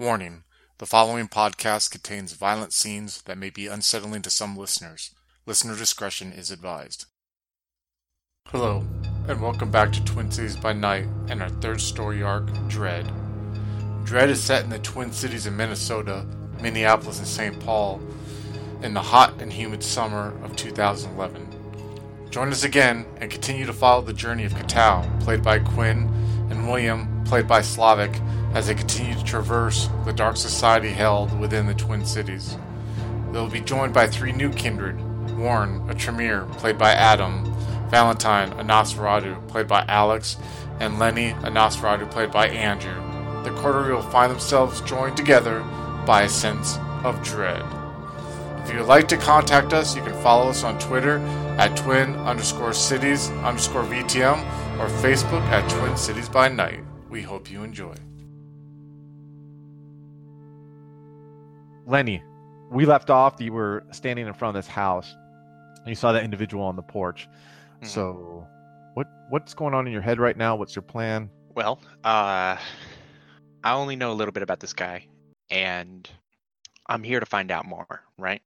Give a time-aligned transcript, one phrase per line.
[0.00, 0.44] Warning:
[0.78, 5.14] The following podcast contains violent scenes that may be unsettling to some listeners.
[5.44, 7.04] Listener discretion is advised.
[8.48, 8.82] Hello,
[9.28, 13.12] and welcome back to Twin Cities by Night and our third story arc, Dread.
[14.04, 16.24] Dread is set in the Twin Cities of Minnesota,
[16.62, 17.60] Minneapolis, and St.
[17.60, 18.00] Paul
[18.80, 21.46] in the hot and humid summer of 2011.
[22.30, 26.08] Join us again and continue to follow the journey of Katao, played by Quinn,
[26.48, 28.18] and William, played by Slavic,
[28.54, 32.56] as they continue to traverse the dark society held within the Twin Cities.
[33.32, 35.00] They will be joined by three new kindred
[35.36, 37.44] Warren, a Tremere, played by Adam,
[37.88, 40.36] Valentine, a Nosferatu, played by Alex,
[40.80, 42.94] and Lenny, a Nosferatu, played by Andrew.
[43.42, 45.60] The coterie will find themselves joined together
[46.06, 47.62] by a sense of dread.
[48.62, 51.18] If you would like to contact us, you can follow us on Twitter
[51.58, 54.38] at twin underscore cities underscore VTM
[54.78, 56.80] or Facebook at Twin Cities by Night.
[57.08, 57.94] We hope you enjoy.
[61.86, 62.22] Lenny,
[62.70, 63.40] we left off.
[63.40, 65.14] You were standing in front of this house.
[65.78, 67.28] And you saw that individual on the porch.
[67.80, 67.86] Mhm.
[67.86, 68.46] So,
[68.94, 70.56] what what's going on in your head right now?
[70.56, 71.30] What's your plan?
[71.54, 72.56] Well, uh,
[73.64, 75.06] I only know a little bit about this guy,
[75.50, 76.08] and
[76.86, 78.42] I'm here to find out more, right?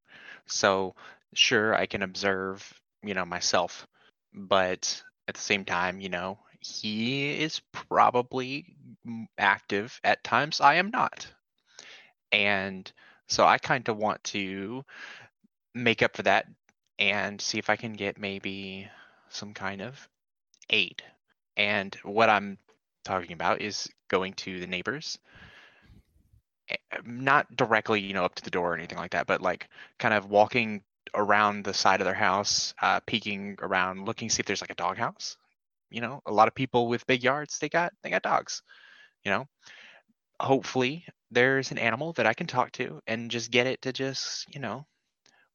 [0.46, 0.94] So,
[1.34, 3.86] sure, I can observe, you know, myself,
[4.32, 8.76] but at the same time, you know, he is probably
[9.38, 10.60] active at times.
[10.60, 11.26] I am not.
[12.32, 12.90] And
[13.28, 14.84] so I kind of want to
[15.74, 16.46] make up for that
[16.98, 18.88] and see if I can get maybe
[19.28, 20.08] some kind of
[20.70, 21.02] aid.
[21.56, 22.58] And what I'm
[23.04, 25.18] talking about is going to the neighbors.
[26.68, 29.68] Eh, not directly you know up to the door or anything like that but like
[29.98, 30.82] kind of walking
[31.14, 34.74] around the side of their house uh peeking around looking see if there's like a
[34.74, 35.36] dog house
[35.90, 38.62] you know a lot of people with big yards they got they got dogs
[39.24, 39.46] you know.
[40.40, 44.52] Hopefully there's an animal that i can talk to and just get it to just
[44.54, 44.86] you know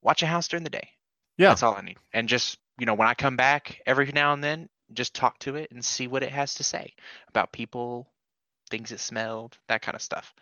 [0.02, 0.89] watch a house during the day
[1.38, 1.49] Yeah.
[1.49, 4.44] that's all i need and just you know when i come back every now and
[4.44, 6.94] then just talk to it and see what it has to say
[7.29, 8.09] about people
[8.69, 10.34] things it smelled that kind of stuff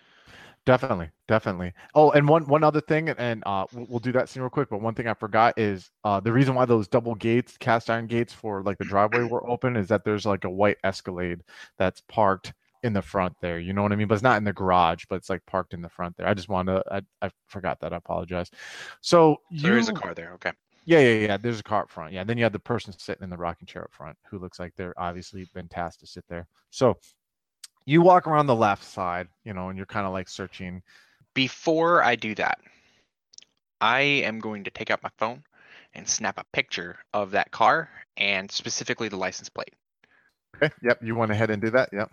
[0.66, 1.74] Definitely, definitely.
[1.96, 4.70] Oh, and one one other thing, and uh, we'll, we'll do that scene real quick.
[4.70, 8.06] But one thing I forgot is uh, the reason why those double gates, cast iron
[8.08, 11.44] gates for like the driveway were open, is that there's like a white Escalade
[11.78, 12.54] that's parked
[12.88, 13.60] in the front there.
[13.60, 14.08] You know what I mean?
[14.08, 16.28] But it's not in the garage, but it's like parked in the front there.
[16.28, 17.94] I just wanted to, I, I forgot that.
[17.94, 18.52] I apologize.
[19.02, 20.54] So, so there is a car there okay
[20.86, 21.38] Yeah, yeah, yeah.
[21.38, 22.14] There's a car up front.
[22.14, 22.24] Yeah.
[22.26, 24.74] Then you have the person sitting in the rocking chair up front who looks like
[24.76, 26.48] they're obviously been tasked to sit there.
[26.72, 26.98] So
[27.86, 30.84] you walk around the left side, you know, and you're kind of like searching.
[31.36, 32.60] before i do that
[33.82, 35.44] i am going to take out my phone
[35.94, 39.74] and snap a picture of that car and specifically the license plate
[40.56, 40.74] Okay.
[40.84, 41.04] Yep.
[41.04, 41.90] You went ahead and do that.
[41.94, 42.12] Yep.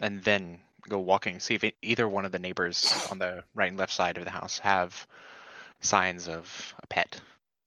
[0.00, 3.68] And then go walking see if it, either one of the neighbors on the right
[3.68, 5.06] and left side of the house have
[5.80, 7.20] signs of a pet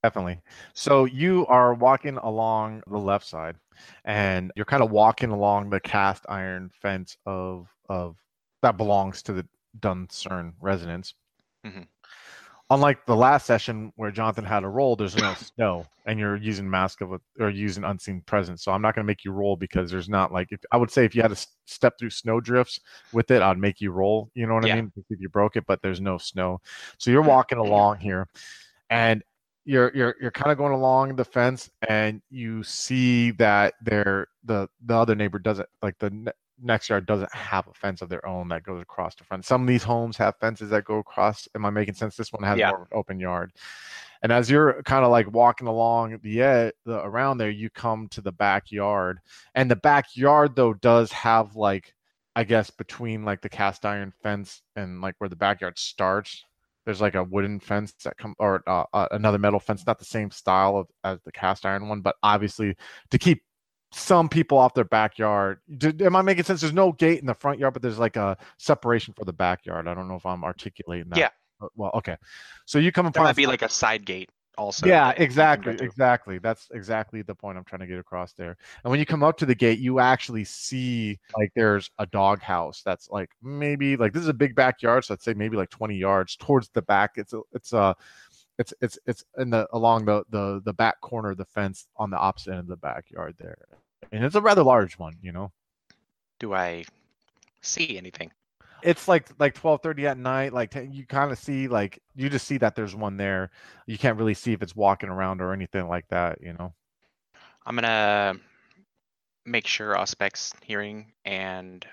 [0.04, 0.42] Definitely.
[0.74, 3.56] So you are walking along the left side
[4.04, 8.18] and you're kind of walking along the cast iron fence of of
[8.64, 9.48] that belongs to the
[9.80, 11.14] Duncern residence.
[11.66, 11.88] Mhm.
[12.72, 16.68] Unlike the last session where Jonathan had a roll, there's no snow and you're using
[16.70, 18.64] mask of a, or using unseen presence.
[18.64, 20.90] So I'm not going to make you roll because there's not like if, I would
[20.90, 22.80] say if you had to step through snow drifts
[23.14, 24.32] with it, I'd make you roll.
[24.34, 24.92] You know what I mean?
[25.10, 26.62] If you broke it, but there's no snow.
[26.98, 27.30] So you're mm-hmm.
[27.30, 28.28] walking along here
[28.90, 29.22] and
[29.66, 34.68] you're you're you're kind of going along the fence and you see that there the
[34.86, 38.48] the other neighbor doesn't like the next yard doesn't have a fence of their own
[38.50, 39.46] that goes across the front.
[39.46, 41.48] Some of these homes have fences that go across.
[41.56, 42.16] Am i making sense?
[42.16, 42.70] This one has Yeah.
[42.70, 43.54] more an open yard.
[44.24, 48.08] And as you're kind of like walking along the, ed- the around there you come
[48.10, 49.20] to the backyard.
[49.56, 51.94] And the backyard though does have like
[52.36, 56.46] i guess between like the cast iron fence and like where the backyard starts
[56.86, 60.06] there's like a wooden fence that come or uh, uh, another metal fence not the
[60.06, 62.76] same style of as the cast iron one but obviously
[63.10, 63.44] to keep
[63.92, 65.60] some people off their backyard.
[65.78, 66.62] Did, am i making sense?
[66.62, 69.88] There's no gate in the front yard but there's like a separation for the backyard.
[69.88, 71.30] I don't know if i'm articulating that Yeah.
[71.62, 72.18] Uh, well okay.
[72.66, 75.24] So you come there might be like a side gate also yeah that you can
[75.24, 76.38] exactly exactly.
[76.40, 78.58] That's exactly the point i'm trying to get across there.
[78.84, 82.42] And when you come up to the gate you actually see like there's a dog
[82.42, 85.70] house that's like maybe like this is a big backyard so i'd say maybe like
[85.70, 87.12] 20 yards towards the back.
[87.16, 87.96] It's a it's a
[88.58, 92.10] it's it's it's in the along the the the back corner of the fence on
[92.10, 93.58] the opposite end of the backyard there
[94.12, 95.52] and it's a rather large one you know?
[96.40, 96.84] Do i
[97.62, 98.32] see anything?
[98.84, 102.58] It's like like 12:30 at night like you kind of see like you just see
[102.58, 103.52] that there's one there.
[103.86, 106.74] You can't really see if it's walking around or anything like that you know?
[107.66, 108.40] I'm gonna
[109.46, 111.86] make sure Auspex hearing and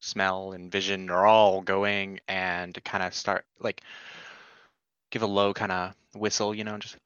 [0.00, 3.82] smell, and vision are all going, and kind of start like
[5.10, 6.96] give a low kind of whistle, you know, just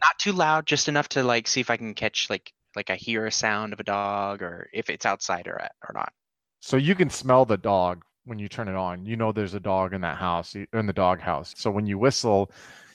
[0.00, 2.96] not too loud, just enough to like see if I can catch like like I
[2.96, 6.12] hear a sound of a dog or if it's outside or or not.
[6.60, 9.04] So you can smell the dog when you turn it on.
[9.04, 11.54] You know there's a dog in that house, in the dog house.
[11.56, 12.50] So when you whistle,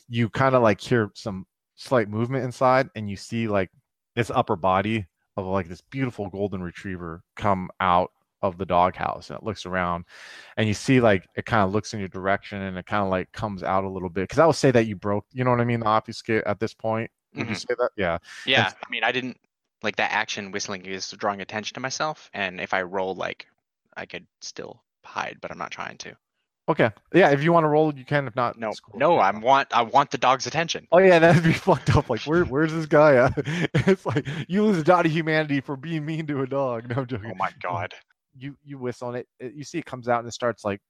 [0.07, 1.45] you kind of like hear some
[1.75, 3.69] slight movement inside and you see like
[4.15, 9.37] this upper body of like this beautiful golden retriever come out of the doghouse and
[9.37, 10.05] it looks around
[10.57, 13.09] and you see like it kind of looks in your direction and it kind of
[13.09, 15.49] like comes out a little bit because i would say that you broke you know
[15.49, 17.49] what i mean the obfuscate at this point would Mhm.
[17.49, 19.37] you say that yeah Yeah, I mean, I didn't
[19.83, 23.47] like that action whistling is drawing attention to myself, and if I roll like,
[23.95, 26.15] I could still hide, but I'm not trying to.
[26.69, 28.99] okay yeah if you want to roll you can if not No, cool.
[28.99, 30.85] no, I want I want the dog's attention.
[30.91, 32.09] Oh yeah, that'd be fucked up.
[32.09, 33.33] Like, where, where's this guy at?
[33.87, 36.89] It's like you lose a dot of humanity for being mean to a dog.
[36.89, 37.31] No I'm joking.
[37.31, 37.93] Oh my god.
[38.37, 39.53] You you whistle it, it.
[39.53, 40.81] You see it comes out and it starts like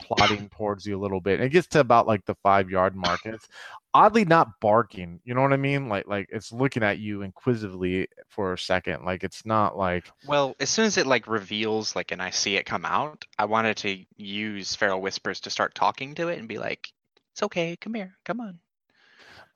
[0.00, 1.34] plodding towards you a little bit.
[1.40, 3.48] And it gets to about like the five yard mark, and it's
[3.94, 5.20] oddly not barking.
[5.24, 5.88] You know what I mean?
[5.88, 9.04] Like like it's looking at you inquisitively for a second.
[9.04, 12.56] Like it's not like Well, as soon as it like reveals, like, and I see
[12.56, 16.48] it come out, I wanted to use feral whispers to start talking to it and
[16.48, 16.92] be like,
[17.32, 18.60] "It's okay, come here, come on."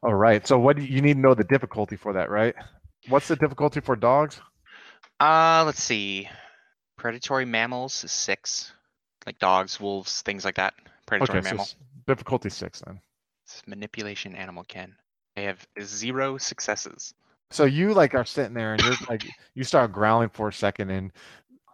[0.03, 0.47] all right.
[0.47, 2.55] So what do you, you need to know the difficulty for that, right?
[3.09, 4.41] What's the difficulty for dogs?
[5.21, 6.29] Uh, let's see.
[6.97, 8.73] Predatory mammals is six,
[9.27, 10.75] like dogs, wolves, things like that.
[11.07, 11.63] Predatory Okay, mammal.
[11.63, 11.77] s-
[12.07, 13.01] difficulty six then.
[13.45, 14.95] It's manipulation animal kin.
[15.37, 17.15] I have zero successes.
[17.51, 19.23] so you like are sitting there and you're like
[19.55, 21.13] you start growling for a second and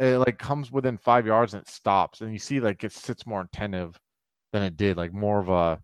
[0.00, 3.26] it like comes within five yards and it stops and you see like it sits
[3.26, 3.98] more attentive
[4.52, 5.80] than it did like more of a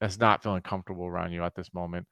[0.00, 2.06] it's not feeling comfortable around you at this moment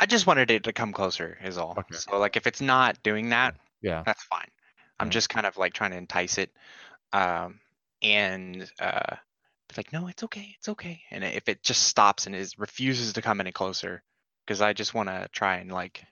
[0.00, 1.76] I just wanted it to come closer, is all.
[1.78, 1.94] Okay.
[1.96, 4.48] So like, if it's not doing that, yeah that's fine.
[4.98, 5.10] I'm Yeah.
[5.10, 6.50] just kind of like trying to entice it,
[7.12, 7.60] um,
[8.02, 9.16] and uh,
[9.76, 11.02] like, no, it's okay, it's okay.
[11.10, 14.02] And if it just stops and is refuses to come any closer,
[14.46, 16.04] because I just want to try and like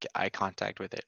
[0.00, 1.04] get eye contact with it.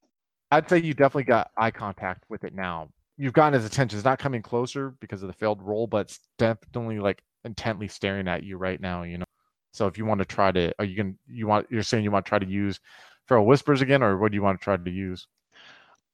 [0.52, 4.04] i'd say you definitely got eye contact with it now you've gotten his attention it's
[4.04, 8.42] not coming closer because of the failed roll but it's definitely like intently staring at
[8.42, 9.24] you right now you know
[9.72, 12.10] so if you want to try to are you going you want you're saying you
[12.10, 12.80] want to try to use
[13.26, 15.26] feral whispers again or what do you want to try to use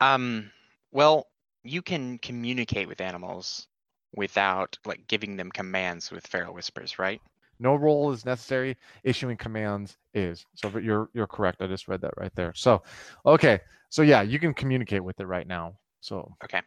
[0.00, 0.50] Um,
[0.92, 1.26] well,
[1.64, 3.66] you can communicate with animals
[4.16, 7.20] without like giving them commands with feral whispers, right?
[7.58, 8.76] No roll is necessary.
[9.04, 10.46] Issuing commands is.
[10.54, 11.62] So but you're you're correct.
[11.62, 12.52] I just read that right there.
[12.54, 12.82] So,
[13.24, 13.60] okay.
[13.90, 15.78] So yeah, you can communicate with it right now.
[16.00, 16.62] So Okay.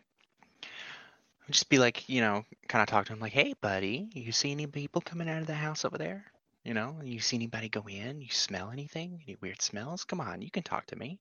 [1.49, 4.51] Just be like, you know, kind of talk to him like, "Hey, buddy, you see
[4.51, 6.25] any people coming out of the house over there?
[6.63, 8.21] You know, you see anybody go in?
[8.21, 9.21] You smell anything?
[9.25, 10.03] Any weird smells?
[10.05, 11.19] Come on, you can talk to me."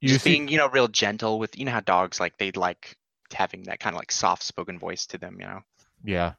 [0.00, 2.50] you Just see, being, you know, real gentle with, you know, how dogs like they
[2.52, 2.96] like
[3.34, 5.60] having that kind of like soft-spoken voice to them, you know.
[6.04, 6.32] yeah,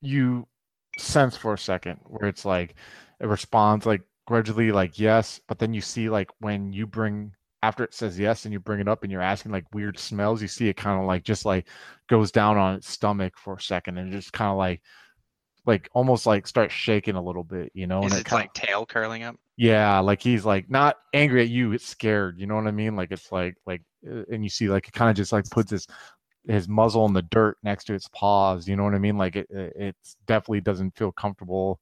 [0.00, 0.46] you
[0.98, 2.74] sense for a second where it's like
[3.20, 7.32] it responds like gradually like yes, but then you see like when you bring
[7.62, 10.42] after it says yes and you bring it up and you're asking like weird smells,
[10.42, 11.68] you see it kind of like just like
[12.08, 14.80] goes down on its stomach for a second and just kind of like
[15.64, 18.52] like almost like starts shaking a little bit, you know, Is and it kinda- like
[18.54, 19.36] tail curling up?
[19.56, 22.40] Yeah, like he's like not angry at you, it's scared.
[22.40, 22.96] You know what I mean?
[22.96, 25.70] Like it's like like uh, and you see like it kind of just like puts
[25.70, 25.86] his
[26.46, 29.16] his muzzle in the dirt next to its paws, you know what I mean?
[29.18, 29.96] Like it it
[30.26, 31.80] definitely doesn't feel comfortable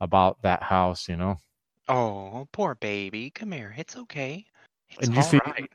[0.00, 1.36] about that house, you know.
[1.88, 3.30] Oh, poor baby.
[3.30, 3.74] Come here.
[3.76, 4.46] It's okay.
[4.90, 5.70] It's And you see- right.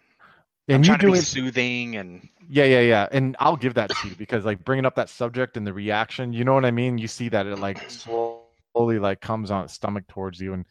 [0.67, 3.07] I'm And you trying to do it soothing and Yeah, yeah, yeah.
[3.11, 6.33] And I'll give that to you because like bringing up that subject and the reaction,
[6.33, 6.97] you know what I mean?
[6.97, 10.65] You see that it like slowly like comes on its stomach towards you and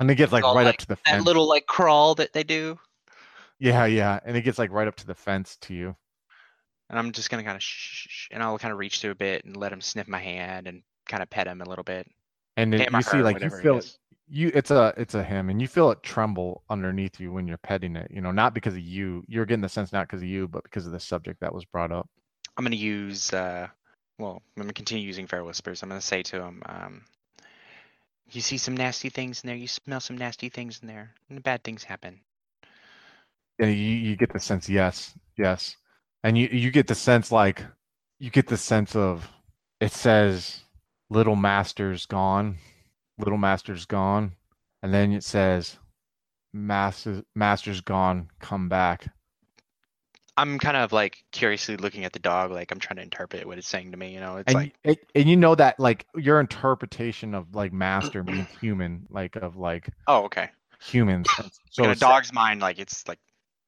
[0.00, 2.42] and it gets like right like, up to the that little like crawl that they
[2.42, 2.78] do.
[3.58, 4.18] Yeah, yeah.
[4.24, 5.96] And it gets like right up to the fence to you.
[6.90, 9.44] And I'm just gonna kind of shh, and I'll kind of reach to a bit
[9.44, 12.10] and let him sniff my hand and kind of pet him a little bit.
[12.56, 13.98] And then you see like you feel it
[14.30, 17.56] you it's a it's a him and you feel it tremble underneath you when you're
[17.56, 20.28] petting it you know not because of you you're getting the sense not because of
[20.28, 22.06] you but because of the subject that was brought up
[22.58, 23.68] I'm gonna use uh,
[24.18, 25.82] well, I'm gonna continue using feral whispers.
[25.82, 27.04] I'm gonna say to him, um,
[28.30, 29.56] you see some nasty things in there.
[29.56, 32.20] You smell some nasty things in there, and bad things happen.
[33.60, 35.76] and you, you get the sense yes yes
[36.22, 37.64] and you you get the sense like
[38.18, 39.28] you get the sense of
[39.80, 40.60] it says
[41.10, 42.56] little master's gone
[43.18, 44.32] little master's gone
[44.82, 45.78] and then it says
[46.52, 49.08] master master's gone come back
[50.38, 53.58] I'm kind of like curiously looking at the dog, like I'm trying to interpret what
[53.58, 54.14] it's saying to me.
[54.14, 57.72] You know, it's and like it, and you know that like your interpretation of like
[57.72, 60.48] master means human like of like oh, okay.
[60.80, 61.26] humans
[61.70, 63.18] so in a dog's mind, like it's like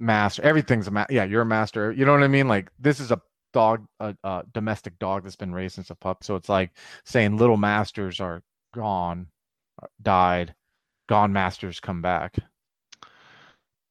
[0.01, 2.99] master everything's a ma- yeah you're a master you know what i mean like this
[2.99, 3.21] is a
[3.53, 6.25] dog a, a domestic dog that's been raised since a pup.
[6.25, 6.71] So it's like
[7.05, 8.43] saying little masters are
[8.75, 9.29] gone,
[9.83, 10.55] uh, died,
[11.09, 12.37] gone masters come back.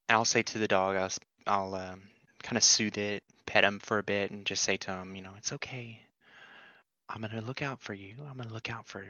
[0.08, 1.12] I'll say to the dog, I'll,
[1.46, 2.02] I'll um,
[2.42, 5.22] kind of soothe it, pet him for a bit, and just say to him, you
[5.22, 6.00] know, it's okay.
[7.10, 8.16] I'm gonna look out for you.
[8.30, 9.04] I'm gonna look out for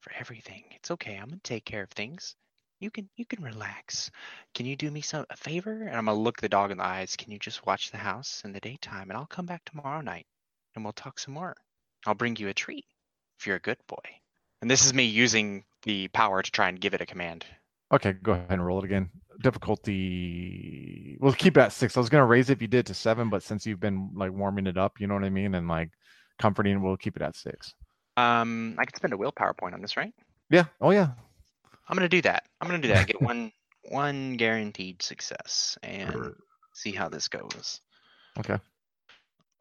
[0.00, 0.64] for everything.
[0.72, 1.16] It's okay.
[1.16, 2.34] I'm gonna take care of things.
[2.80, 4.10] You can you can relax.
[4.54, 5.82] Can you do me some a favor?
[5.82, 7.16] And I'm gonna look the dog in the eyes.
[7.16, 10.26] Can you just watch the house in the daytime, and I'll come back tomorrow night,
[10.74, 11.56] and we'll talk some more.
[12.06, 12.84] I'll bring you a treat
[13.38, 13.96] if you're a good boy.
[14.62, 17.44] And this is me using the power to try and give it a command.
[17.92, 19.10] Okay, go ahead and roll it again.
[19.42, 21.16] Difficulty.
[21.20, 21.96] We'll keep it at six.
[21.96, 24.32] I was gonna raise it if you did to seven, but since you've been like
[24.32, 25.90] warming it up, you know what I mean, and like
[26.38, 27.74] comforting, we'll keep it at six.
[28.16, 30.12] Um, I could spend a willpower point on this, right?
[30.50, 30.64] Yeah.
[30.80, 31.10] Oh yeah.
[31.88, 32.44] I'm gonna do that.
[32.60, 33.06] I'm gonna do that.
[33.06, 33.52] Get one
[33.90, 36.34] one guaranteed success and
[36.74, 37.80] see how this goes.
[38.38, 38.58] Okay.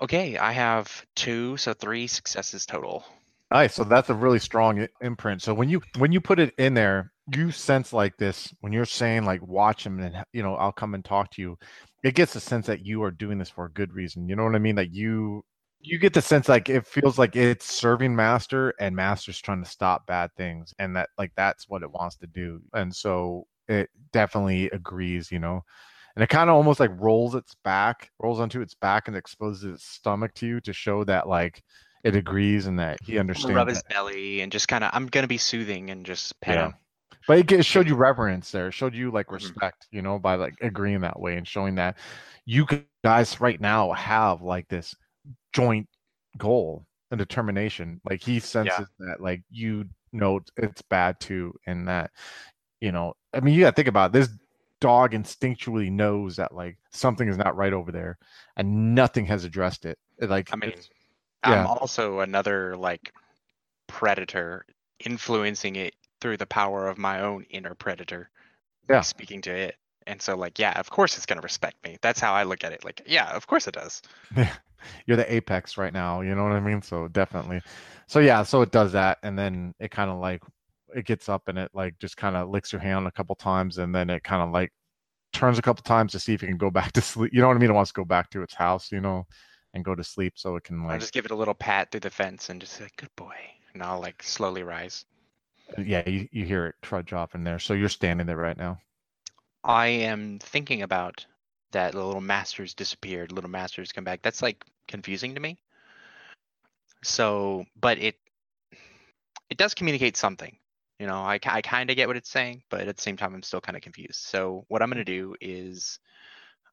[0.01, 3.03] Okay, I have two, so three successes total.
[3.49, 3.73] Nice.
[3.73, 5.41] So that's a really strong imprint.
[5.41, 8.85] So when you when you put it in there, you sense like this when you're
[8.85, 11.57] saying like watch him and you know I'll come and talk to you.
[12.03, 14.27] It gets a sense that you are doing this for a good reason.
[14.27, 14.75] You know what I mean?
[14.75, 15.43] Like you
[15.87, 19.69] you get the sense like it feels like it's serving master and master's trying to
[19.69, 22.61] stop bad things and that like that's what it wants to do.
[22.73, 25.63] And so it definitely agrees, you know.
[26.15, 29.63] And it kind of almost like rolls its back, rolls onto its back and exposes
[29.75, 31.63] its stomach to you to show that like
[32.03, 33.55] it agrees and that he understands.
[33.55, 34.89] rub that- his belly and just kind of.
[34.93, 36.65] I'm gonna be soothing and just pet Yeah.
[36.67, 36.73] him.
[37.27, 38.67] But it, showed you reverence there.
[38.69, 39.33] It showed you like Mhm.
[39.33, 41.97] respect, you know, by like agreeing that way and showing that
[42.45, 42.65] you
[43.03, 44.95] guys right now have like this
[45.53, 45.87] joint
[46.37, 48.01] goal and determination.
[48.05, 52.11] Like he senses that like you know it's bad too, and that
[52.81, 54.13] you know, I mean, you got to think about it.
[54.13, 54.29] this
[54.79, 58.17] dog instinctually knows that like something is not right over there,
[58.55, 59.97] and nothing has addressed it.
[60.19, 60.73] Like I mean,
[61.43, 61.65] I'm yeah.
[61.65, 63.13] also another like
[63.87, 64.65] predator
[65.05, 68.29] influencing it through the power of my own inner predator.
[68.89, 69.01] Yeah.
[69.01, 69.75] Speaking to it.
[70.05, 71.97] And so like, yeah, of course it's gonna respect me.
[72.01, 72.85] That's how I look at it.
[72.85, 74.01] Like, yeah, of course it does.
[75.05, 77.61] you're the apex right now you know what i mean so definitely
[78.07, 80.41] so yeah so it does that and then it kind of like
[80.95, 83.77] it gets up and it like just kind of licks your hand a couple times
[83.77, 84.71] and then it kind of like
[85.33, 87.47] turns a couple times to see if it can go back to sleep you know
[87.47, 89.25] what i mean it wants to go back to its house you know
[89.73, 90.93] and go to sleep so it can like.
[90.93, 93.35] I'll just give it a little pat through the fence and just say, good boy.
[93.73, 95.05] And I'll like slowly rise.
[95.77, 98.79] yeah you, you hear it trudge off in there so you're standing there right now
[99.63, 101.25] I am thinking about
[101.71, 104.21] that the little masters disappeared, little masters come back.
[104.21, 105.57] That's like confusing to me.
[107.03, 108.15] So, but it
[109.49, 110.57] it does communicate something.
[110.99, 113.35] You know, I, I kind of get what it's saying, but at the same time,
[113.35, 114.15] I'm still kind of confused.
[114.15, 115.99] So, what I'm going to do is,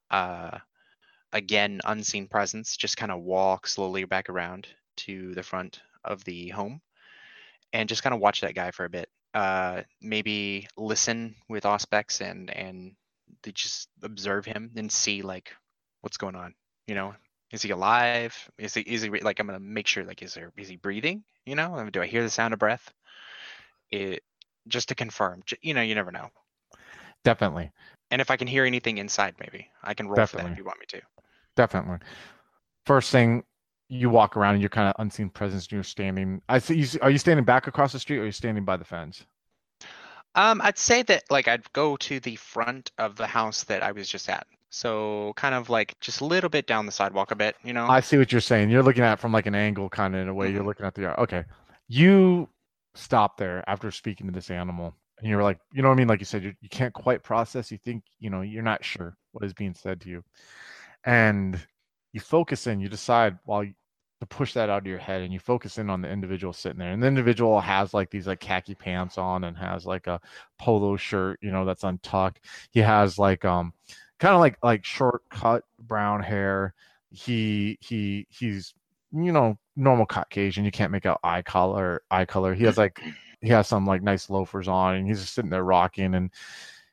[0.09, 0.57] uh,
[1.31, 6.49] again, unseen presence, just kind of walk slowly back around to the front of the
[6.49, 6.81] home
[7.71, 12.21] and just kind of watch that guy for a bit uh maybe listen with auspex
[12.21, 12.95] and and
[13.45, 15.51] to just observe him and see like
[16.01, 16.53] what's going on
[16.87, 17.15] you know?
[17.51, 18.35] Is he alive?
[18.57, 21.23] Is he is he like i'm gonna make sure like is there is he breathing
[21.45, 21.89] you know?
[21.91, 22.91] Do i hear the sound of breath?
[23.91, 24.23] It
[24.67, 26.29] just to confirm you know you never know.
[27.23, 27.71] Definitely.
[28.11, 30.51] And if i can hear anything inside maybe i can roll for that Definitely.
[30.53, 31.01] if you want me to.
[31.55, 31.97] Definitely.
[32.85, 33.43] First thing
[33.87, 36.87] you walk around and you're kind of unseen presence and you're standing i see you
[37.01, 39.25] are you standing back across the street or are you standing by the fence
[40.35, 43.91] Um, I'd say that like I'd go to the front of the house that I
[43.91, 44.45] was just at.
[44.69, 47.87] So kind of like just a little bit down the sidewalk a bit, you know?
[47.87, 48.69] I see what you're saying.
[48.69, 50.51] You're looking at it from like an angle, kind of in a way.
[50.51, 50.65] You're Mhm.
[50.65, 51.19] looking at the yard.
[51.19, 51.45] Okay,
[51.87, 52.49] you
[52.93, 56.09] stop there after speaking to this animal, and you're like, you know what I mean?
[56.09, 57.71] Like you said, you, you can't quite process.
[57.71, 60.23] You think, you know, you're not sure what is being said to you,
[61.05, 61.57] and
[62.11, 62.81] you focus in.
[62.81, 63.65] You decide while
[64.19, 66.79] to push that out of your head, and you focus in on the individual sitting
[66.79, 66.91] there.
[66.91, 70.21] And the individual has like these like khaki pants on, and has like a
[70.59, 72.41] polo shirt, you know, that's untucked.
[72.71, 73.73] He has like um
[74.19, 76.73] kind of like like short cut brown hair
[77.11, 78.73] he he he's
[79.11, 82.99] you know normal caucasian you can't make out eye color eye color he has like
[83.41, 86.31] he has some like nice loafers on and he's just sitting there rocking and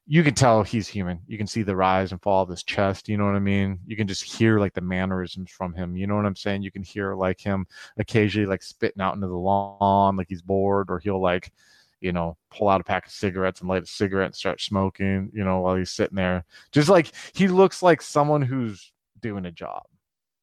[0.07, 1.21] you can tell he's human.
[1.27, 3.79] You can see the rise and fall of his chest you know what i mean?
[3.87, 6.63] You can just hear like the mannerisms from him you know what i'm saying?
[6.63, 7.67] You can hear like him
[7.99, 11.53] occasionally like spitting out into the lawn like he's bored or he'll like
[12.01, 15.31] you know pull out a pack of cigarettes and light a cigarette and start smoking
[15.33, 16.45] you know while he's sitting there.
[16.73, 19.85] Just like he looks like someone who's doing a job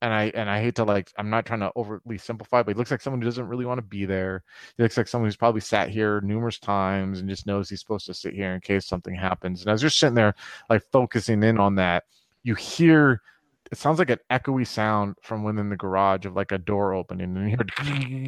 [0.01, 2.77] and i and i hate to like i'm not trying to overly simplify but he
[2.77, 4.44] looks like someone who doesn't really want to be there.
[4.77, 8.06] He looks like someone who's probably sat here numerous times and just knows he's supposed
[8.08, 9.62] to sit here in case something happens.
[9.62, 10.36] And as you're sitting there
[10.70, 12.03] like focusing in on that
[12.44, 13.22] you hear
[13.72, 17.38] it sounds like an echoey sound from within the garage of like a door opening
[17.38, 17.58] and you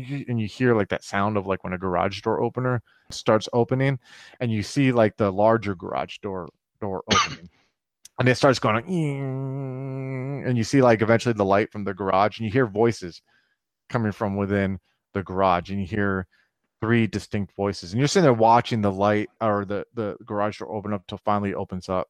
[0.03, 3.49] hear and you hear like that sound of like when a garage door opener starts
[3.53, 3.97] opening
[4.39, 6.47] and you see like the larger garage door
[6.79, 7.49] door opening
[8.19, 8.83] and it starts going
[10.45, 13.21] and you see like eventually the light from the garage and you hear voices
[13.89, 14.79] coming from within
[15.13, 16.27] the garage and you hear
[16.79, 20.73] three distinct voices and you're sitting there watching the light or the the garage door
[20.73, 22.07] open up till finally opens up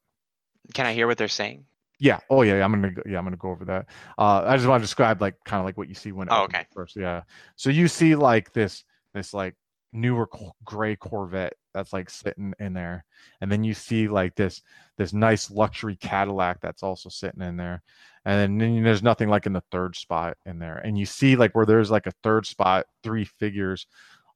[0.73, 1.65] Can I hear what they're saying?
[2.01, 2.19] yeah.
[2.31, 2.57] Oh yeah.
[2.57, 3.19] yeah, I'm gonna go, yeah.
[3.19, 3.85] I'm gonna go over that.
[4.17, 6.27] Uh, I just want to describe like kind of like what you see when.
[6.31, 6.65] Oh, okay.
[6.73, 7.21] First, yeah.
[7.55, 8.83] So you see like this
[9.13, 9.55] this like
[9.93, 10.27] newer
[10.63, 13.05] gray Corvette that's like sitting in there,
[13.39, 14.63] and then you see like this
[14.97, 17.83] this nice luxury Cadillac that's also sitting in there,
[18.25, 21.53] and then there's nothing like in the third spot in there, and you see like
[21.55, 23.87] where there's like a third spot, three figures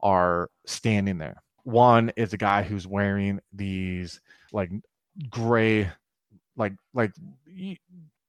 [0.01, 1.41] are standing there.
[1.63, 4.69] One is a guy who's wearing these like
[5.29, 5.89] gray
[6.57, 7.11] like like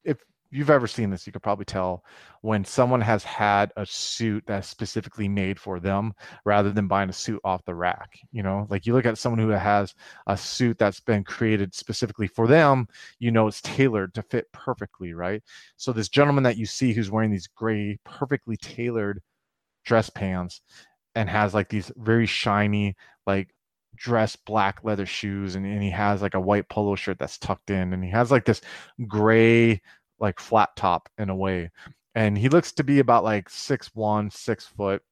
[0.05, 0.19] if
[0.51, 2.05] you've ever seen this you could probably tell
[2.43, 6.13] when someone has had a suit that's specifically made for them
[6.45, 8.67] rather than buying a suit off the rack you know?
[8.71, 9.95] Like you look at someone who has
[10.27, 12.89] a suit that's been created specifically for them
[13.19, 15.43] you know it's tailored to fit perfectly right?
[15.77, 19.23] So this gentleman that you see who's wearing these gray perfectly tailored
[19.85, 20.61] dress pants
[21.15, 22.95] and has like these very shiny
[23.27, 23.55] like
[23.97, 27.71] dress black leather shoes and, and he has like a white polo shirt that's tucked
[27.71, 28.61] in and he has like this
[29.09, 29.81] gray
[30.19, 31.71] like flat top in a way
[32.17, 35.03] and he looks to be about like six one six foot.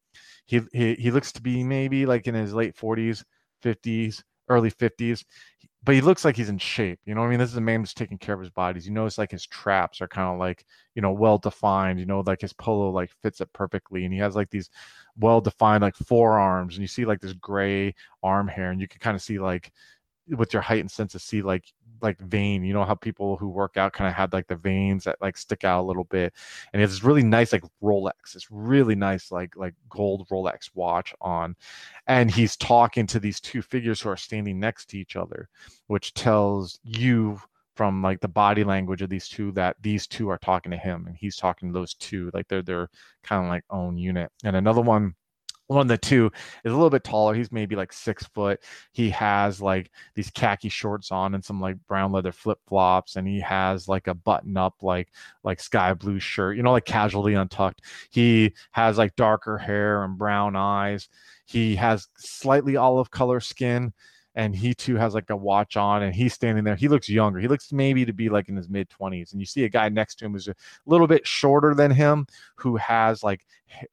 [0.46, 3.22] He, he he looks to be maybe like in his late 40s
[3.62, 5.24] 50s early 50s
[5.82, 7.38] but he looks like he's in shape you know i mean?
[7.38, 10.02] This is a man who's taking care of his bodies you notice like his traps
[10.02, 13.40] are kind of like you know well defined you know like his polo like fits
[13.40, 14.68] it perfectly and he has like these
[15.18, 19.00] well defined like forearms and you see like this gray arm hair and you can
[19.00, 19.72] kind of see like
[20.28, 21.64] with your heightened sense of see like
[22.04, 25.04] like vein you know how people who work out kind of had like the veins
[25.04, 26.32] that like stick out a little bit
[26.72, 31.14] and it's this really nice like rolex it's really nice like like gold rolex watch
[31.20, 31.56] on
[32.06, 35.48] and he's talking to these two figures who are standing next to each other
[35.88, 37.40] which tells you
[37.74, 41.06] from like the body language of these two that these two are talking to him
[41.06, 42.88] and he's talking to those two like they're their
[43.24, 45.14] kind of like own unit and another one
[45.66, 46.30] one of the two
[46.64, 48.60] is a little bit taller he's maybe like six foot.
[48.92, 53.26] He has like these khaki shorts on and some like brown leather flip flops and
[53.26, 55.08] he has like a button up like
[55.42, 57.82] like sky blue shirt you know like casually untucked.
[58.10, 61.08] He has like darker hair and brown eyes.
[61.46, 63.92] He has slightly olive color skin
[64.34, 66.76] and he too has like a watch on and he's standing there.
[66.76, 67.38] He looks younger.
[67.38, 69.88] He looks maybe to be like in his mid 20s and you see a guy
[69.88, 70.54] next to him who's a
[70.86, 73.46] little bit shorter than him who has like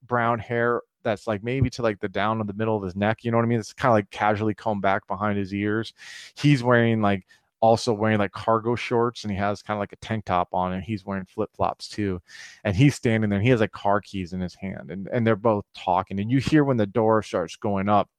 [0.06, 3.24] brown hair that's like maybe to like the down of the middle of his neck
[3.24, 5.94] you know what i mean it's kind of like casually combed back behind his ears
[6.36, 7.26] he's wearing like
[7.62, 10.74] also wearing like cargo shorts and he has kind of like a tank top on
[10.74, 12.20] and he's wearing flip-flops too
[12.64, 15.26] and he's standing there and he has like car keys in his hand and, and
[15.26, 18.10] they're both talking and you hear when the door starts going up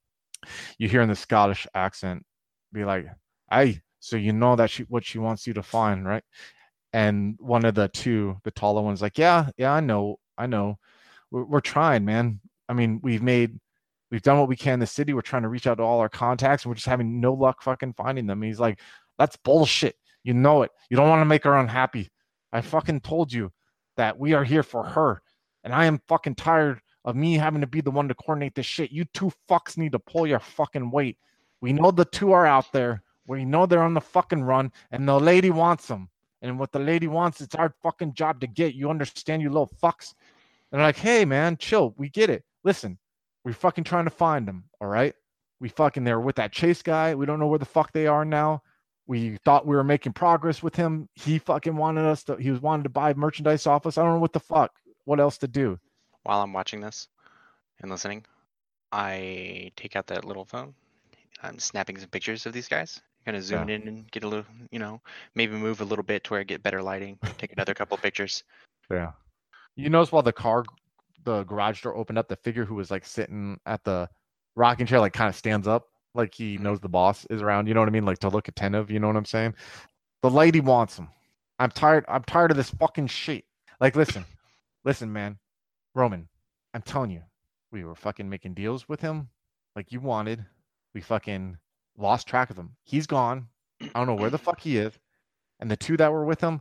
[0.78, 2.24] you hear in the Scottish accent
[2.72, 3.06] be like,
[3.50, 6.24] "Hey, so you know that she what she wants you to find, right?"
[6.92, 10.78] And one of the two, the taller one's like, "Yeah, yeah, I know, I know.
[11.30, 12.40] We're, we're trying, man.
[12.72, 13.58] I mean, we've made,
[14.10, 15.12] we've done what we can in the city.
[15.12, 17.62] We're trying to reach out to all our contacts, and we're just having no luck
[17.62, 18.80] fucking finding them." And he's like,
[19.18, 19.96] "That's bullshit.
[20.24, 20.70] You know it.
[20.88, 22.10] You don't want to make her unhappy.
[22.52, 23.52] I fucking told you
[23.96, 25.22] that we are here for her,
[25.64, 28.66] and I am fucking tired." of me having to be the one to coordinate this
[28.66, 28.92] shit.
[28.92, 31.18] You two fucks need to pull your fucking weight.
[31.60, 33.02] We know the two are out there.
[33.26, 36.08] We know they're on the fucking run, and the lady wants them.
[36.42, 38.74] And what the lady wants, it's our fucking job to get.
[38.74, 40.14] You understand, you little fucks?
[40.70, 41.94] And they're like, hey, man, chill.
[41.96, 42.44] We get it.
[42.64, 42.98] Listen,
[43.44, 44.64] we're fucking trying to find them.
[44.80, 45.14] All right.
[45.60, 47.14] We fucking, they're with that chase guy.
[47.14, 48.62] We don't know where the fuck they are now.
[49.06, 51.08] We thought we were making progress with him.
[51.14, 53.98] He fucking wanted us to, he was wanted to buy merchandise off us.
[53.98, 54.72] I don't know what the fuck,
[55.04, 55.78] what else to do.
[56.22, 57.08] While I'm watching this
[57.80, 58.24] and listening,
[58.90, 60.74] I take out that little phone.
[61.42, 63.00] I'm snapping some pictures of these guys.
[63.24, 65.00] Kind of zoom in and get a little, you know,
[65.36, 67.18] maybe move a little bit to where I get better lighting.
[67.38, 68.42] Take another couple pictures.
[68.90, 69.12] Yeah.
[69.76, 70.64] You notice while the car,
[71.24, 74.08] the garage door opened up, the figure who was like sitting at the
[74.56, 76.64] rocking chair, like kind of stands up, like he mm-hmm.
[76.64, 77.68] knows the boss is around.
[77.68, 78.04] You know what I mean?
[78.04, 78.90] Like to look attentive.
[78.90, 79.54] You know what I'm saying?
[80.22, 81.08] The lady wants him.
[81.58, 82.04] I'm tired.
[82.08, 83.44] I'm tired of this fucking shit.
[83.80, 84.24] Like, listen,
[84.84, 85.38] listen, man,
[85.94, 86.28] Roman.
[86.74, 87.22] I'm telling you,
[87.70, 89.28] we were fucking making deals with him,
[89.76, 90.44] like you wanted.
[90.94, 91.58] We fucking
[91.96, 92.70] lost track of him.
[92.84, 93.48] He's gone.
[93.80, 94.92] I don't know where the fuck he is.
[95.60, 96.60] And the two that were with him,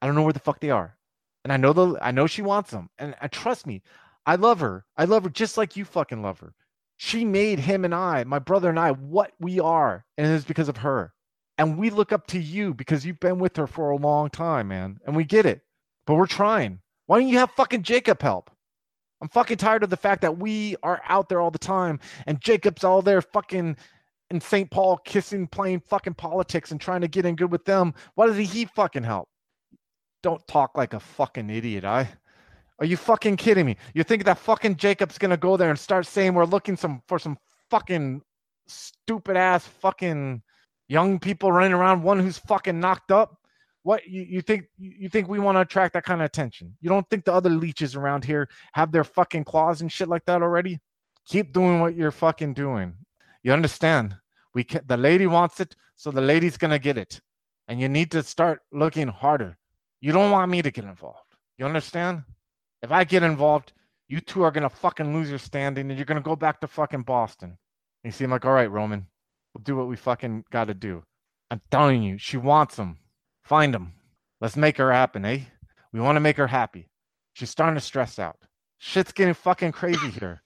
[0.00, 0.96] I don't know where the fuck they are.
[1.44, 2.88] And I know the I know she wants them.
[2.98, 3.82] And uh, trust me,
[4.26, 4.84] I love her.
[4.96, 6.54] I love her just like you fucking love her.
[6.96, 10.44] She made him and I, my brother and I, what we are, and it is
[10.44, 11.12] because of her.
[11.58, 14.68] And we look up to you because you've been with her for a long time,
[14.68, 14.98] man.
[15.06, 15.62] And we get it.
[16.06, 16.80] But we're trying.
[17.06, 18.50] Why don't you have fucking Jacob help?
[19.20, 22.40] I'm fucking tired of the fact that we are out there all the time and
[22.40, 23.76] Jacob's all there fucking
[24.30, 24.70] in St.
[24.70, 27.94] Paul kissing, playing fucking politics and trying to get in good with them.
[28.14, 29.28] Why does he fucking help?
[30.22, 32.08] Don't talk like a fucking idiot, I.
[32.78, 33.76] Are you fucking kidding me?
[33.94, 37.18] You think that fucking Jacob's gonna go there and start saying we're looking some for
[37.18, 37.38] some
[37.70, 38.22] fucking
[38.66, 40.42] stupid ass fucking
[40.88, 43.36] young people running around, one who's fucking knocked up?
[43.82, 46.76] What you, you think you think we want to attract that kind of attention?
[46.80, 50.24] You don't think the other leeches around here have their fucking claws and shit like
[50.26, 50.78] that already?
[51.26, 52.94] Keep doing what you're fucking doing.
[53.42, 54.16] You understand?
[54.54, 57.20] We can, the lady wants it, so the lady's gonna get it,
[57.66, 59.56] and you need to start looking harder.
[60.02, 61.36] You don't want me to get involved.
[61.56, 62.24] You understand?
[62.82, 63.72] If I get involved,
[64.08, 67.02] you two are gonna fucking lose your standing, and you're gonna go back to fucking
[67.02, 67.56] Boston.
[68.04, 69.06] And you seem like, all right, Roman,
[69.54, 71.04] we'll do what we fucking got to do.
[71.50, 72.98] I'm telling you, she wants him.
[73.44, 73.92] Find him.
[74.40, 75.40] Let's make her happen, eh?
[75.92, 76.88] We want to make her happy.
[77.34, 78.36] She's starting to stress out.
[78.78, 80.42] Shit's getting fucking crazy here.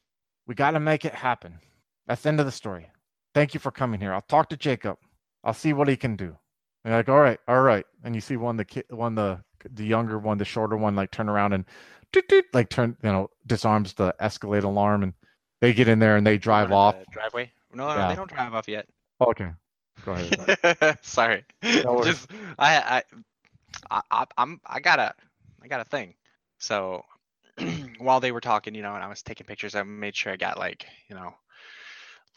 [0.47, 1.59] We got to make it happen.
[2.07, 2.91] That's the end of the story.
[3.35, 4.13] Thank you for coming here.
[4.13, 4.99] I'll talk to Jacob.
[5.43, 6.37] I'll see what he can do.
[6.85, 7.87] And you're like, all right, all right.
[8.05, 9.41] And you see one the kid, one the
[9.73, 11.65] the younger one, the shorter one, like turn around and
[12.13, 15.13] doot, doot, like turn, you know, disarms the Escalade alarm, and
[15.61, 16.95] they get in there and they drive off.
[16.99, 17.51] the driveway.
[17.73, 18.09] No, no, Yeah.
[18.09, 18.87] they don't drive off yet.
[19.21, 19.51] Okay,
[20.05, 20.99] go ahead.
[21.03, 21.45] Sorry.
[21.63, 22.03] No.
[22.05, 23.03] Just I, I,
[23.91, 25.15] I, I, I'm, I got a,
[25.63, 26.15] I got a thing.
[26.59, 27.03] So
[27.99, 30.37] while they were talking, you know, and I was taking pictures, I made sure I
[30.37, 31.35] got like, you know,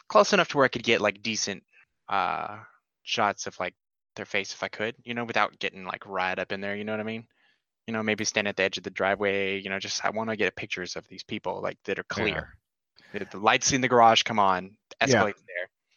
[0.07, 1.63] close enough to where I could get like decent,
[2.07, 2.57] uh,
[3.03, 3.73] shots of like
[4.15, 6.75] their face if I could, you know, without getting like right up in there.
[6.75, 7.25] You know what I mean?
[7.87, 9.59] You know, maybe stand at the edge of the driveway.
[9.59, 12.55] You know, just I want to get pictures of these people like that are clear.
[13.13, 14.71] The, the lights in the garage come on.
[15.07, 15.23] Yeah.
[15.23, 15.33] There.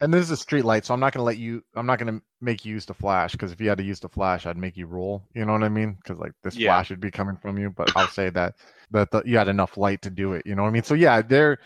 [0.01, 1.63] And this is a street light, so I'm not gonna let you.
[1.77, 4.09] I'm not gonna make you use the flash because if you had to use the
[4.09, 5.23] flash, I'd make you roll.
[5.35, 5.97] You know what I mean?
[6.03, 6.71] Because like this Yeah.
[6.71, 8.55] flash would be coming from you, but I'll say that
[8.91, 10.45] that the, you had enough light to do it.
[10.45, 10.83] You know what I mean?
[10.83, 11.59] So yeah, they're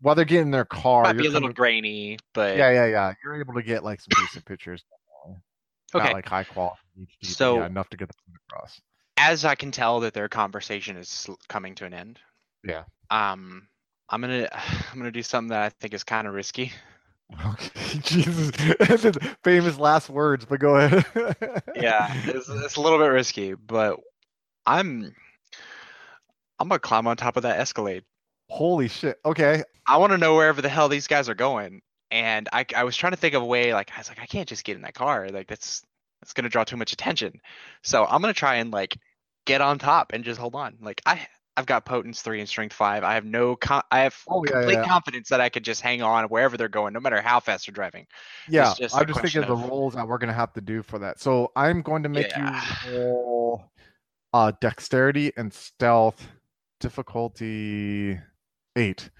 [0.00, 1.02] while they're getting their car.
[1.04, 3.14] Might be a little coming- grainy, but yeah, yeah, yeah.
[3.24, 4.84] You're able to get like some decent pictures.
[5.94, 6.04] Okay.
[6.06, 6.80] Not like high quality,
[7.22, 8.80] So- yeah, enough to get the point across.
[9.18, 12.18] as I can tell that their conversation is coming to an end,
[12.64, 12.84] Yeah.
[13.10, 13.68] um,
[14.08, 14.48] I'm gonna
[14.92, 16.72] I'm gonna do something that I think is kind of risky.
[17.46, 18.50] Okay, Jesus,
[19.44, 21.04] famous last words, but go ahead.
[21.74, 23.98] Yeah, it's, it's a little bit risky, but
[24.66, 25.14] I'm
[26.58, 28.04] I'm gonna climb on top of that Escalade.
[28.48, 29.18] Holy shit.
[29.24, 29.62] Okay.
[29.86, 31.80] I want to know wherever the hell these guys are going,
[32.12, 33.72] and I I was trying to think of a way.
[33.74, 35.28] Like I was like, I can't just get in that car.
[35.30, 35.82] Like that's
[36.20, 37.40] that's gonna draw too much attention.
[37.82, 38.96] So I'm gonna try and like
[39.46, 40.76] get on top and just hold on.
[40.80, 43.02] Like I I've got potence three and strength five.
[43.02, 44.88] I have no con- I have Oh, yeah, complete yeah.
[44.88, 47.74] confidence that I could just hang on wherever they're going, no matter how fast they're
[47.74, 48.06] driving.
[48.48, 50.98] Yeah, just I'm just thinking of the rolls that we're gonna have to do for
[51.00, 51.18] that.
[51.18, 52.62] So I'm going to make Yeah.
[52.86, 53.64] you roll
[54.34, 56.26] uh dexterity and stealth
[56.80, 58.18] difficulty
[58.76, 59.10] eight.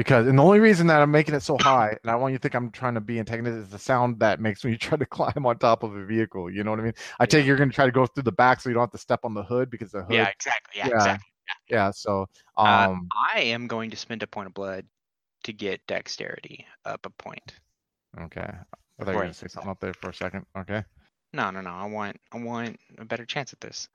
[0.00, 2.38] Because and the only reason that I'm making it so high, and I want you
[2.38, 4.96] to think I'm trying to be antagonist, is the sound that makes when you try
[4.96, 6.50] to climb on top of a vehicle.
[6.50, 6.94] You know what I mean?
[7.18, 8.92] I take it you're gonna try to go through the back so you don't have
[8.92, 10.16] to step on the hood because the hood.
[10.16, 10.78] Yeah, exactly.
[10.78, 11.32] Yeah, yeah, exactly.
[11.68, 11.90] yeah.
[11.90, 14.86] So Uh, um, I am going to spend a point of blood
[15.44, 17.52] to get dexterity up a point.
[18.22, 18.40] okay.
[18.40, 20.46] I thought you were gonna say something up there for a second.
[20.56, 20.82] Okay.
[21.34, 21.72] No, no, no.
[21.72, 23.90] I want I want a better chance at this.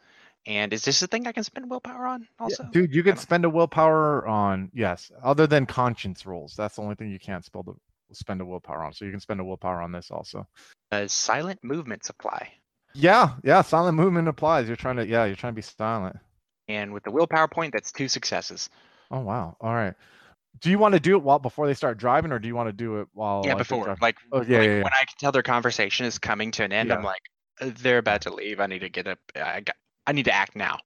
[0.47, 2.69] And is this a thing I can spend willpower on Yeah, also?
[2.71, 6.55] dude, you can spend a willpower on yes, other than conscience rolls.
[6.55, 7.73] That's the only thing you can't spell the
[8.13, 8.93] spend a willpower on.
[8.93, 10.47] So you can spend a willpower on this also.
[10.91, 12.51] Does silent movements apply?
[12.93, 14.67] Yeah, yeah, silent movement applies.
[14.67, 16.17] You're trying to yeah, you're trying to be silent.
[16.67, 18.69] And with the willpower point, that's two successes.
[19.11, 19.57] Oh wow.
[19.61, 19.93] All right.
[20.61, 22.69] Do you want to do it while before they start driving, or do you want
[22.69, 23.97] to do it while yeah, like, before.
[24.01, 24.83] Like, Oh, yeah, like yeah, yeah.
[24.83, 27.21] when I can tell their conversation is coming to an end, I'm like,
[27.59, 28.59] "Uh, they're about to leave.
[28.59, 29.19] I need to get up.
[29.35, 29.75] I got.
[30.07, 30.79] I need to act now.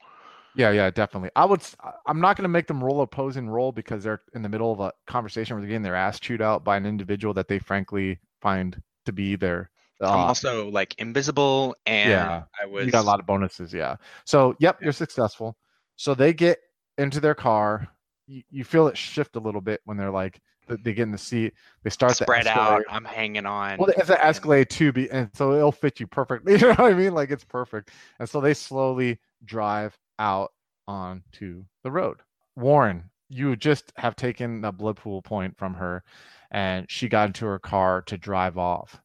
[0.56, 1.30] Yeah, yeah, definitely.
[1.36, 1.62] I would.
[2.08, 4.80] I'm not going to make them roll opposing roll because they're in the middle of
[4.80, 8.20] a conversation where they're getting their ass chewed out by an individual that they frankly
[8.42, 9.70] find to be their.
[10.02, 12.86] I'm uh, also like invisible, and Yeah, I was.
[12.86, 13.98] You got a lot of bonuses, yeah.
[14.26, 14.86] So, yep, Yeah.
[14.86, 15.56] you're successful.
[15.98, 16.60] So they get
[16.98, 17.88] into their car.
[18.28, 21.18] You, you feel it shift a little bit when they're like they get in the
[21.18, 21.54] seat.
[21.84, 22.84] They start to spread out.
[22.90, 23.78] I'm hanging on.
[23.78, 26.54] Well, it's an Escalade too, be, and so it'll fit you perfectly.
[26.60, 27.14] You know what I mean?
[27.14, 27.92] Like it's perfect.
[28.20, 30.52] And so they slowly drive out
[30.88, 32.18] onto the road.
[32.56, 36.04] Warren, you just have taken the blood pool point from her,
[36.52, 39.02] and she got into her car to drive off.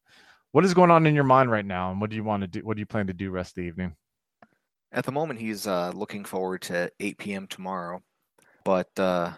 [0.52, 2.46] What is going on in your mind right now, and what do you want to
[2.46, 2.60] do?
[2.60, 3.94] What do you plan to do rest of the evening?
[4.92, 7.46] At the moment, he's uh, looking forward to 8 p.m.
[7.48, 8.02] tomorrow,
[8.64, 9.32] but uh,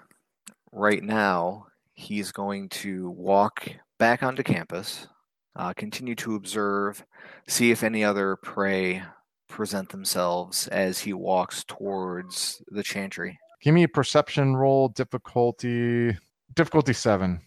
[0.72, 5.08] right now he's going to walk back onto campus,
[5.56, 7.04] uh, continue to observe,
[7.48, 9.02] see if any other prey
[9.48, 13.38] present themselves as he walks towards the chantry.
[13.62, 16.16] Give me a perception roll, difficulty
[16.54, 17.40] difficulty seven.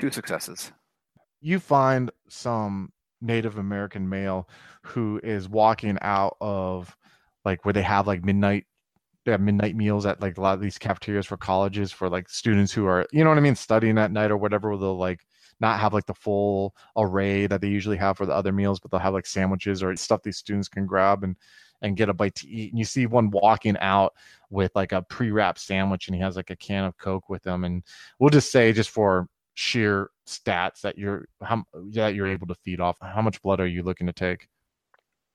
[0.00, 0.72] Two successes.
[1.40, 4.48] You find some Native American male
[4.82, 6.96] who is walking out of
[7.44, 8.66] like where they have like midnight
[9.26, 12.28] they have midnight meals at like a lot of these cafeterias for colleges for like
[12.28, 15.26] students who are you know what I mean studying at night or whatever they'll like
[15.60, 18.90] not have like the full array that they usually have for the other meals but
[18.90, 21.36] they'll have like sandwiches or stuff these students can grab and
[21.82, 22.72] and get a bite to eat.
[22.72, 24.14] And you see one walking out
[24.50, 27.64] with like a pre-wrapped sandwich and he has like a can of coke with him.
[27.64, 27.82] And
[28.18, 32.78] we'll just say just for sheer stats that you're how that you're able to feed
[32.80, 34.48] off how much blood are you looking to take?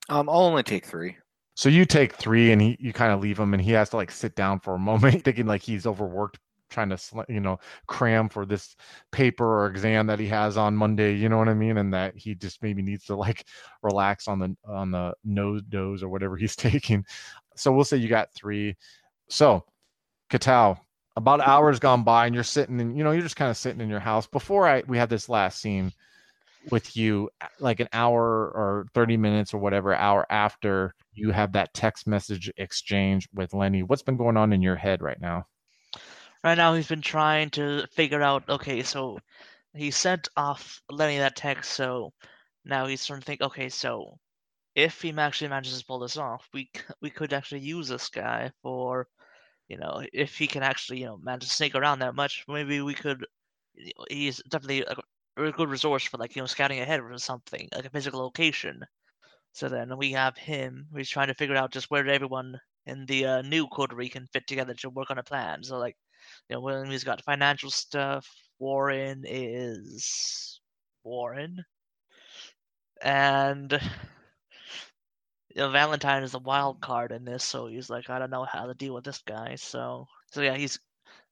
[0.09, 1.17] Um, I'll only take three.
[1.55, 3.97] So you take three and he you kind of leave him and he has to
[3.97, 8.29] like sit down for a moment thinking like he's overworked trying to you know cram
[8.29, 8.75] for this
[9.11, 11.77] paper or exam that he has on monday you know what i mean?
[11.77, 13.45] And that he just maybe needs to like
[13.83, 17.05] relax on the on the NoDoz or whatever he's taking.
[17.55, 18.77] So we'll say you got three.
[19.29, 19.65] So
[20.31, 20.79] Katao,
[21.17, 23.81] about hour's gone by and you're sitting and you know you're just kind of sitting
[23.81, 24.25] in your house.
[24.25, 25.91] Before i we had this last scene
[26.69, 31.51] with you uh, like an hour or 30 minutes or whatever hour after you have
[31.53, 35.45] that text message exchange with lenny what's been going on in your head right now
[36.43, 38.49] Right now, he's been trying to figure out.
[38.49, 39.19] Okay, so
[39.75, 41.71] he sent off Lenny that text.
[41.73, 42.13] So
[42.65, 43.41] now he's trying to think.
[43.41, 44.17] Okay, so
[44.75, 46.71] if he actually manages to pull this off, we
[47.01, 49.07] we could actually use this guy for,
[49.67, 52.81] you know, if he can actually you know manage to sneak around that much, maybe
[52.81, 53.25] we could.
[54.09, 54.85] He's definitely
[55.45, 58.83] a, good resource for like you know scouting ahead or something like a physical location.
[59.53, 60.87] So then we have him.
[60.95, 64.47] He's trying to figure out just where everyone in the uh, new coterie can fit
[64.47, 65.63] together to work on a plan.
[65.63, 65.97] So like
[66.49, 68.27] you know, William's got financial stuff.
[68.59, 70.61] Warren is
[71.03, 71.63] Warren,
[73.01, 73.79] and
[75.55, 77.43] you know, Valentine is the wild card in this.
[77.43, 79.55] So he's like, I don't know how to deal with this guy.
[79.55, 80.79] So, so yeah, he's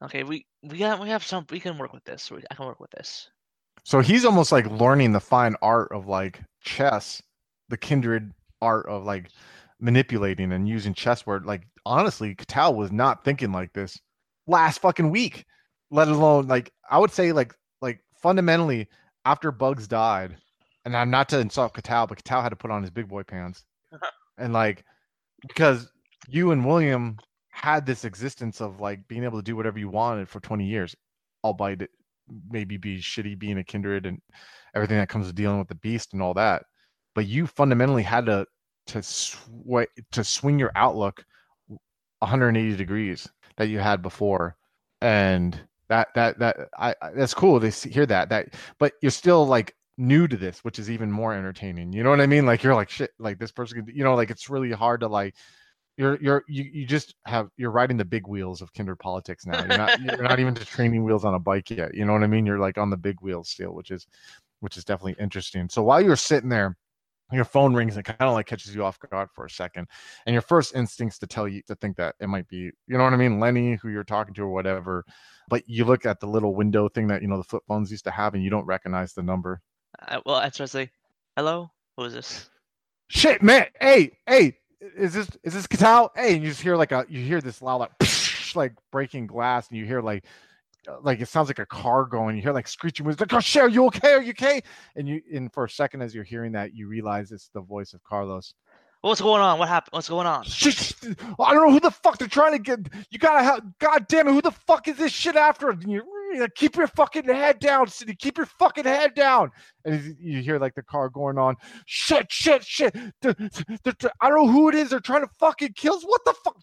[0.03, 0.23] okay.
[0.23, 1.45] We we got we have some.
[1.49, 2.29] We can work with this.
[2.31, 3.29] We, I can work with this.
[3.83, 7.21] So he's almost like learning the fine art of like chess
[7.69, 9.29] the kindred art of like
[9.79, 13.99] manipulating and using chess where like honestly Katal was not thinking like this
[14.47, 15.45] last fucking week
[15.91, 18.87] let alone like i would say like like fundamentally
[19.25, 20.35] after bugs died
[20.85, 23.23] and i'm not to insult Katal, but Katal had to put on his big boy
[23.23, 23.63] pants.
[24.37, 24.85] And like
[25.45, 25.91] because
[26.29, 27.17] you and william
[27.49, 30.95] had this existence of like being able to do whatever you wanted for 20 years
[31.43, 31.89] albeit it
[32.49, 34.21] maybe be shitty being a kindred and
[34.75, 36.63] everything that comes with dealing with the beast and all that
[37.15, 38.45] but you fundamentally had to
[38.87, 39.37] to sw-
[40.11, 41.23] to swing your outlook
[42.19, 44.55] 180 degrees that you had before.
[45.01, 49.11] And that that that I, I that's cool to see, hear that that but you're
[49.11, 51.93] still like new to this which is even more entertaining.
[51.93, 52.45] You know what i mean?
[52.45, 55.35] Like you're like shit like this person you know like it's really hard to like
[55.99, 59.59] you're you're you, you just have you're riding the big wheels of kindred politics now.
[59.59, 62.23] You're not you're not even just training wheels on a bike yet you know what
[62.23, 62.45] i mean?
[62.45, 64.07] You're like on the big wheels still which is
[64.61, 65.67] which is definitely interesting.
[65.69, 66.77] So while you're sitting there
[67.31, 69.87] your phone rings and kind of like catches you off guard for a second
[70.25, 73.03] and your first instincts to tell you to think that it might be you know
[73.03, 73.39] what i mean?
[73.39, 75.05] Lenny who you're talking to or whatever
[75.49, 78.05] but you look at the little window thing that you know the flip phones used
[78.05, 79.61] to have and you don't recognize the number.
[80.07, 80.91] Uh, well, I try to say,
[81.35, 82.49] "Hello, who is this?"
[83.09, 83.65] shit man!
[83.81, 86.09] Hey hey is this is this Katal?
[86.15, 87.91] hey and you just hear like a you hear this loud like
[88.55, 90.25] like breaking glass and you hear like
[90.87, 93.59] uh, like it sounds like a car going you hear like screeching wheels like oh
[93.59, 94.61] are you okay are you okay
[94.95, 97.93] and you and for a second as you're hearing that you realize it's the voice
[97.93, 98.53] of carlos
[99.01, 99.59] What's going on?
[99.59, 99.93] What happened?
[99.93, 100.43] What's going on?
[101.39, 102.79] I don't know who the fuck they're trying to get.
[103.09, 103.63] You gotta help.
[103.79, 105.69] God damn it, who the fuck is this shit after?
[105.69, 108.15] And you, you keep your fucking head down, City.
[108.15, 109.51] Keep your fucking head down.
[109.85, 111.55] And you- hear like the car going on.
[111.85, 112.93] Shit, shit, shit.
[113.21, 113.33] The-
[113.83, 114.89] the- the- I don't know who it is.
[114.91, 116.03] They're trying to fucking kill us.
[116.03, 116.57] What the fuck?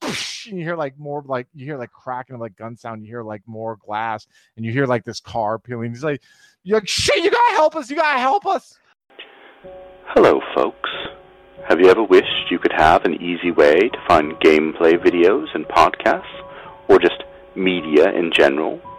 [0.49, 3.03] And you hear like more like you hear like cracking of like gun sound.
[3.03, 4.27] You hear like more glass,
[4.57, 5.91] and you hear like this car peeling.
[5.91, 6.23] He's like,
[6.63, 7.23] you're like, shit.
[7.25, 7.91] You gotta help us.
[7.91, 8.79] You gotta help us.
[10.15, 10.91] Hello, folks.
[11.69, 15.67] Have you ever wished you could have an easy way to find gameplay videos and
[15.67, 16.23] podcasts,
[16.89, 17.25] or just
[17.57, 18.81] media in general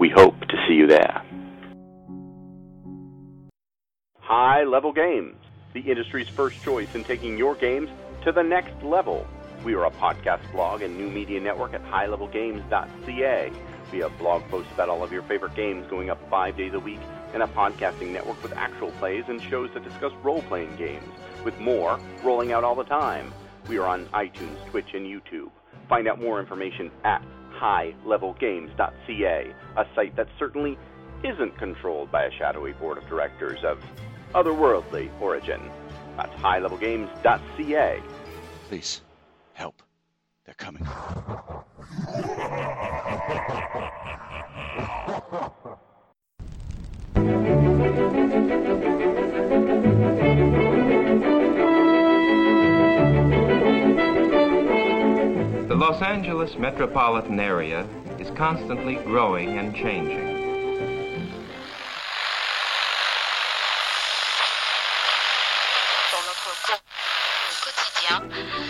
[0.00, 1.22] We hope to see you there.
[4.18, 5.36] High Level Games,
[5.74, 7.90] the industry's first choice in taking your games
[8.24, 9.26] to the next level.
[9.62, 13.52] We are a podcast blog and new media network at highlevelgames.ca.
[13.92, 16.80] We have blog posts about all of your favorite games going up five days a
[16.80, 17.00] week,
[17.34, 21.12] and a podcasting network with actual plays and shows that discuss role playing games,
[21.44, 23.34] with more rolling out all the time.
[23.68, 25.50] We are on iTunes, Twitch, and YouTube.
[25.90, 27.22] Find out more information at
[27.60, 30.78] highlevelgames.ca, a site that certainly
[31.22, 33.78] isn't controlled by a shadowy board of directors of
[34.34, 35.60] otherworldly origin.
[36.16, 38.02] That's highlevelgames.ca.
[38.68, 39.02] Please,
[39.52, 39.82] help.
[40.44, 40.86] They're coming.
[55.80, 57.88] Los Angeles metropolitan area
[58.18, 60.26] is constantly growing and changing.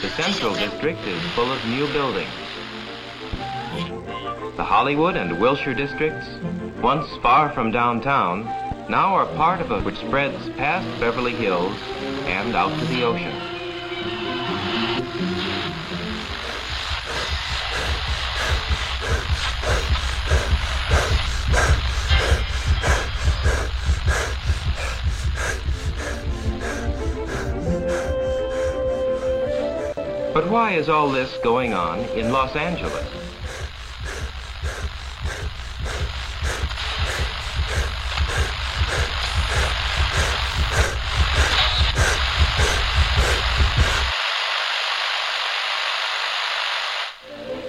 [0.00, 2.30] The Central District is full of new buildings.
[4.56, 6.28] The Hollywood and Wilshire districts,
[6.80, 8.44] once far from downtown,
[8.88, 11.76] now are part of a which spreads past Beverly Hills
[12.26, 13.39] and out to the ocean.
[30.70, 33.04] Why is all this going on in Los Angeles?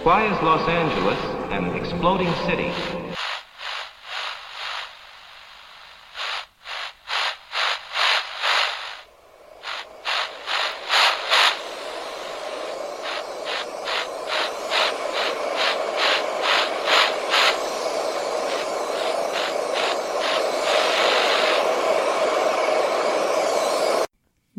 [0.04, 1.20] Why is Los Angeles
[1.52, 3.01] an exploding city?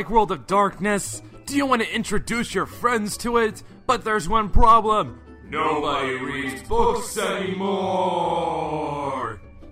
[0.00, 1.20] Like World of Darkness?
[1.44, 3.62] Do you want to introduce your friends to it?
[3.86, 5.20] But there's one problem.
[5.44, 8.48] Nobody reads books anymore.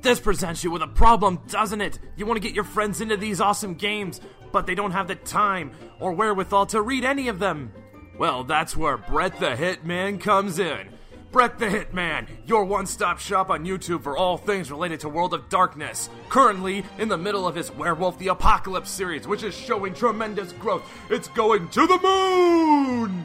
[0.03, 1.99] This presents you with a problem, doesn't it?
[2.15, 4.21] You want to get your friends into these awesome games,
[4.53, 7.73] but they don't have the time or wherewithal to read any of them.
[8.19, 10.91] Well, that's where Brett the Hitman comes in.
[11.31, 15.35] Brett the Hitman, your one stop shop on YouTube for all things related to World
[15.35, 16.09] of Darkness.
[16.31, 20.91] Currently in the middle of his Werewolf the Apocalypse series, which is showing tremendous growth.
[21.11, 23.25] It's going to the moon!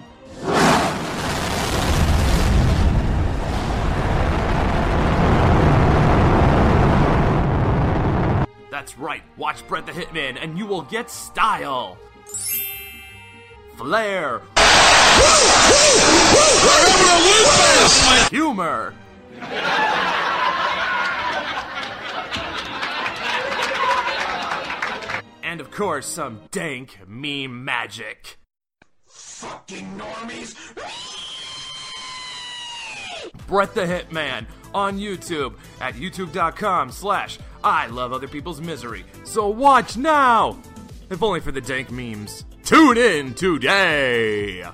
[8.69, 11.97] That's right, watch Brett the Hitman and you will get style,
[13.77, 14.41] flair,
[18.29, 18.93] humor.
[25.53, 28.37] and of course, some dank meme magic.
[29.05, 30.55] Fucking normies!
[33.45, 39.05] Brett the Hitman on YouTube at youtube.com slash I love other people's misery.
[39.25, 40.59] So watch now!
[41.11, 42.45] If only for the dank memes.
[42.63, 44.65] Tune in today!